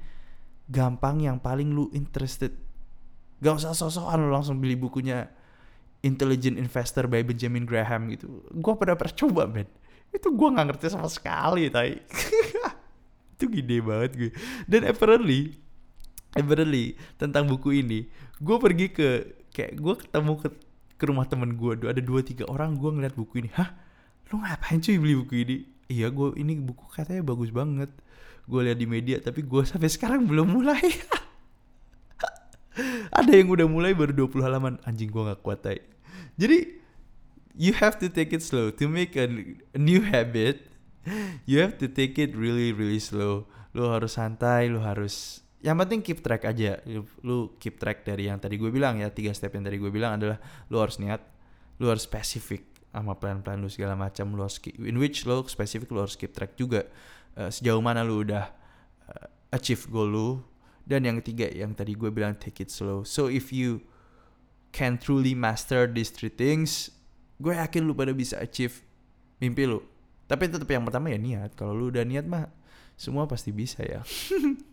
gampang 0.68 1.24
yang 1.24 1.40
paling 1.40 1.72
lu 1.72 1.88
interested. 1.96 2.52
Gak 3.42 3.58
usah 3.58 3.74
sosokan 3.74 4.22
lu 4.22 4.30
langsung 4.30 4.60
beli 4.60 4.76
bukunya 4.78 5.26
Intelligent 6.02 6.58
Investor 6.58 7.06
by 7.06 7.22
Benjamin 7.22 7.64
Graham 7.64 8.10
gitu. 8.10 8.42
Gue 8.52 8.74
pernah 8.74 8.98
coba 8.98 9.46
men. 9.46 9.70
Itu 10.12 10.34
gue 10.34 10.48
nggak 10.52 10.66
ngerti 10.74 10.86
sama 10.92 11.08
sekali 11.08 11.72
tai. 11.72 12.02
Itu 13.38 13.48
gede 13.48 13.78
banget 13.80 14.10
gue. 14.18 14.30
Dan 14.68 14.84
apparently 14.84 15.56
apparently 16.36 16.96
tentang 17.16 17.48
buku 17.48 17.84
ini. 17.84 18.08
Gue 18.40 18.56
pergi 18.58 18.92
ke 18.92 19.08
kayak 19.52 19.78
gue 19.78 19.94
ketemu 20.00 20.32
ke 20.40 20.48
ke 20.96 21.04
rumah 21.08 21.26
temen 21.26 21.58
gue 21.58 21.82
ada 21.82 21.98
dua 21.98 22.22
tiga 22.22 22.46
orang 22.46 22.78
gue 22.78 22.90
ngeliat 22.90 23.14
buku 23.14 23.44
ini. 23.44 23.50
Hah? 23.54 23.74
Lu 24.30 24.40
ngapain 24.40 24.80
cuy 24.80 24.96
beli 24.96 25.14
buku 25.18 25.34
ini? 25.44 25.56
Iya 25.92 26.08
gue 26.08 26.32
ini 26.40 26.56
buku 26.60 26.88
katanya 26.92 27.22
bagus 27.24 27.52
banget. 27.52 27.90
Gue 28.48 28.66
lihat 28.66 28.78
di 28.78 28.86
media 28.88 29.20
tapi 29.22 29.44
gue 29.44 29.62
sampai 29.62 29.90
sekarang 29.92 30.26
belum 30.26 30.60
mulai. 30.60 30.82
Ada 33.18 33.32
yang 33.36 33.52
udah 33.52 33.68
mulai 33.68 33.92
baru 33.92 34.26
20 34.26 34.40
halaman. 34.40 34.80
Anjing 34.88 35.12
gue 35.12 35.22
gak 35.28 35.44
kuat 35.44 35.60
tay 35.60 35.92
jadi 36.36 36.80
you 37.52 37.76
have 37.76 38.00
to 38.00 38.08
take 38.08 38.32
it 38.32 38.42
slow. 38.42 38.72
To 38.72 38.88
make 38.88 39.16
a, 39.16 39.28
a 39.76 39.80
new 39.80 40.00
habit 40.00 40.68
you 41.44 41.60
have 41.60 41.76
to 41.82 41.90
take 41.90 42.16
it 42.16 42.32
really 42.36 42.72
really 42.72 43.02
slow. 43.02 43.48
Lu 43.76 43.88
harus 43.88 44.16
santai 44.16 44.72
lu 44.72 44.80
harus 44.80 45.44
yang 45.62 45.78
penting 45.78 46.02
keep 46.02 46.20
track 46.20 46.42
aja. 46.42 46.82
Lu, 47.22 47.54
keep 47.62 47.78
track 47.78 48.02
dari 48.02 48.26
yang 48.26 48.42
tadi 48.42 48.58
gue 48.58 48.68
bilang 48.68 48.98
ya 48.98 49.08
tiga 49.14 49.30
step 49.30 49.54
yang 49.54 49.62
tadi 49.62 49.78
gue 49.78 49.90
bilang 49.94 50.18
adalah 50.18 50.42
lu 50.68 50.82
harus 50.82 50.98
niat 50.98 51.22
lu 51.78 51.88
harus 51.88 52.04
spesifik 52.06 52.66
sama 52.92 53.16
plan-plan 53.16 53.56
lu 53.56 53.70
segala 53.70 53.96
macam 53.96 54.36
lu 54.36 54.44
harus 54.44 54.60
skip, 54.60 54.76
in 54.76 55.00
which 55.00 55.24
lo 55.24 55.40
spesifik 55.48 55.88
lu 55.94 56.02
harus 56.02 56.18
skip 56.18 56.34
track 56.34 56.58
juga. 56.58 56.90
Uh, 57.38 57.48
sejauh 57.48 57.80
mana 57.80 58.02
lu 58.02 58.26
udah 58.26 58.50
uh, 59.08 59.26
achieve 59.54 59.86
goal 59.88 60.10
lu. 60.10 60.28
Dan 60.82 61.06
yang 61.06 61.22
ketiga 61.22 61.46
yang 61.46 61.78
tadi 61.78 61.94
gue 61.94 62.10
bilang 62.10 62.34
take 62.34 62.66
it 62.66 62.70
slow. 62.74 63.06
So 63.06 63.30
if 63.30 63.54
you 63.54 63.86
can 64.74 64.98
truly 64.98 65.32
master 65.32 65.86
these 65.86 66.10
three 66.10 66.32
things 66.32 66.90
gue 67.38 67.54
yakin 67.54 67.86
lu 67.86 67.94
pada 67.94 68.10
bisa 68.10 68.38
achieve 68.42 68.82
mimpi 69.38 69.66
lu. 69.66 69.78
Tapi 70.26 70.50
tetap 70.50 70.66
yang 70.66 70.82
pertama 70.82 71.10
ya 71.10 71.18
niat. 71.22 71.54
Kalau 71.54 71.70
lu 71.70 71.94
udah 71.94 72.02
niat 72.02 72.26
mah 72.26 72.50
semua 72.98 73.26
pasti 73.26 73.50
bisa 73.50 73.82
ya 73.82 74.04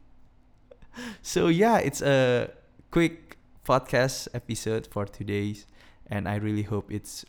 so 1.22 1.48
yeah 1.48 1.78
it's 1.78 2.02
a 2.02 2.50
quick 2.92 3.38
podcast 3.68 4.28
episode 4.34 4.88
for 4.90 5.06
today 5.06 5.56
and 6.10 6.28
I 6.28 6.42
really 6.42 6.64
hope 6.64 6.92
it's 6.92 7.26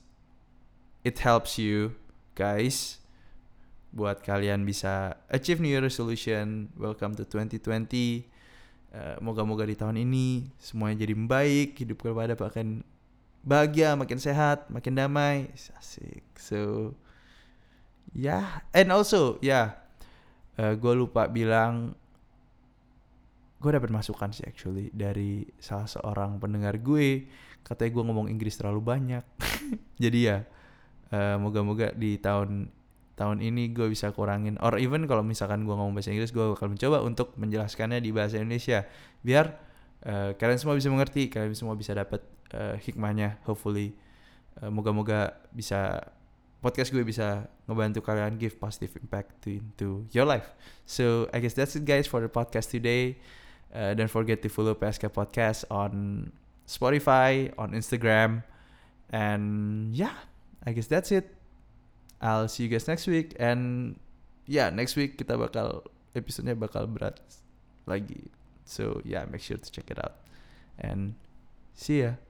it 1.05 1.21
helps 1.21 1.61
you 1.61 1.97
guys. 2.35 2.97
Buat 3.91 4.23
kalian 4.23 4.63
bisa 4.63 5.19
achieve 5.29 5.59
new 5.59 5.69
year 5.69 5.83
resolution 5.83 6.71
welcome 6.79 7.13
to 7.19 7.27
2020 7.27 7.61
uh, 8.95 9.17
moga-moga 9.19 9.67
di 9.67 9.75
tahun 9.75 9.99
ini 9.99 10.49
semuanya 10.63 11.03
jadi 11.03 11.15
baik 11.19 11.69
hidup 11.83 11.99
kepada 12.07 12.39
akan 12.39 12.87
bahagia 13.43 13.99
makin 13.99 14.23
sehat 14.23 14.71
makin 14.71 14.95
damai. 14.95 15.51
Asik. 15.77 16.23
So 16.39 16.93
yeah. 18.15 18.63
and 18.71 18.95
also 18.95 19.43
yeah, 19.43 19.83
uh, 20.55 20.79
gue 20.79 20.95
lupa 20.95 21.27
bilang 21.27 21.99
gue 23.61 23.71
dapat 23.77 23.93
masukan 23.93 24.33
sih 24.33 24.49
actually 24.49 24.89
dari 24.91 25.45
salah 25.61 25.85
seorang 25.85 26.41
pendengar 26.41 26.81
gue. 26.81 27.29
Katanya 27.61 27.91
gue 27.93 28.05
ngomong 28.09 28.27
Inggris 28.33 28.57
terlalu 28.57 28.81
banyak. 28.81 29.21
Jadi 30.03 30.19
ya 30.25 30.49
uh, 31.13 31.37
moga-moga 31.37 31.93
di 31.93 32.17
tahun 32.17 32.73
tahun 33.21 33.45
ini 33.45 33.77
gue 33.77 33.93
bisa 33.93 34.17
kurangin. 34.17 34.57
Or 34.65 34.81
even 34.81 35.05
kalau 35.05 35.21
misalkan 35.21 35.69
gue 35.69 35.77
ngomong 35.77 35.93
bahasa 35.93 36.09
Inggris 36.09 36.33
gue 36.33 36.41
bakal 36.57 36.73
mencoba 36.73 37.05
untuk 37.05 37.37
menjelaskannya 37.37 38.01
di 38.01 38.11
bahasa 38.17 38.41
Indonesia. 38.41 38.89
Biar 39.21 39.61
uh, 40.09 40.33
kalian 40.41 40.57
semua 40.57 40.73
bisa 40.73 40.89
mengerti 40.89 41.29
kalian 41.29 41.53
semua 41.53 41.77
bisa 41.77 41.93
dapat 41.93 42.25
uh, 42.57 42.81
hikmahnya. 42.81 43.45
Hopefully 43.45 43.93
uh, 44.65 44.73
moga-moga 44.73 45.37
bisa 45.53 46.01
podcast 46.65 46.97
gue 46.97 47.05
bisa 47.05 47.45
ngebantu 47.69 48.01
kalian 48.01 48.41
give 48.41 48.57
positive 48.57 48.97
impact 49.05 49.37
to 49.45 49.61
into 49.61 50.09
your 50.17 50.25
life. 50.25 50.49
So 50.89 51.29
I 51.29 51.45
guess 51.45 51.53
that's 51.53 51.77
it 51.77 51.85
guys 51.85 52.09
for 52.09 52.25
the 52.25 52.33
podcast 52.33 52.73
today 52.73 53.21
uh, 53.75 53.95
don't 53.95 54.11
forget 54.11 54.43
to 54.43 54.49
follow 54.49 54.75
PSK 54.75 55.11
Podcast 55.11 55.65
on 55.71 56.33
Spotify 56.67 57.51
on 57.59 57.73
Instagram 57.73 58.43
and 59.11 59.91
yeah 59.95 60.15
I 60.65 60.73
guess 60.73 60.87
that's 60.87 61.11
it. 61.11 61.35
I'll 62.21 62.49
see 62.49 62.65
you 62.65 62.71
guys 62.71 62.87
next 62.87 63.07
week 63.07 63.35
and 63.41 63.97
yeah 64.47 64.71
next 64.71 64.95
week 64.95 65.19
kita 65.19 65.35
bakal 65.41 65.83
episodenya 66.15 66.55
bakal 66.55 66.87
berat 66.87 67.19
lagi. 67.89 68.29
So 68.69 69.01
yeah 69.03 69.25
make 69.27 69.43
sure 69.43 69.59
to 69.59 69.69
check 69.73 69.91
it 69.91 69.99
out. 69.99 70.21
And 70.79 71.17
see 71.75 72.07
ya 72.07 72.21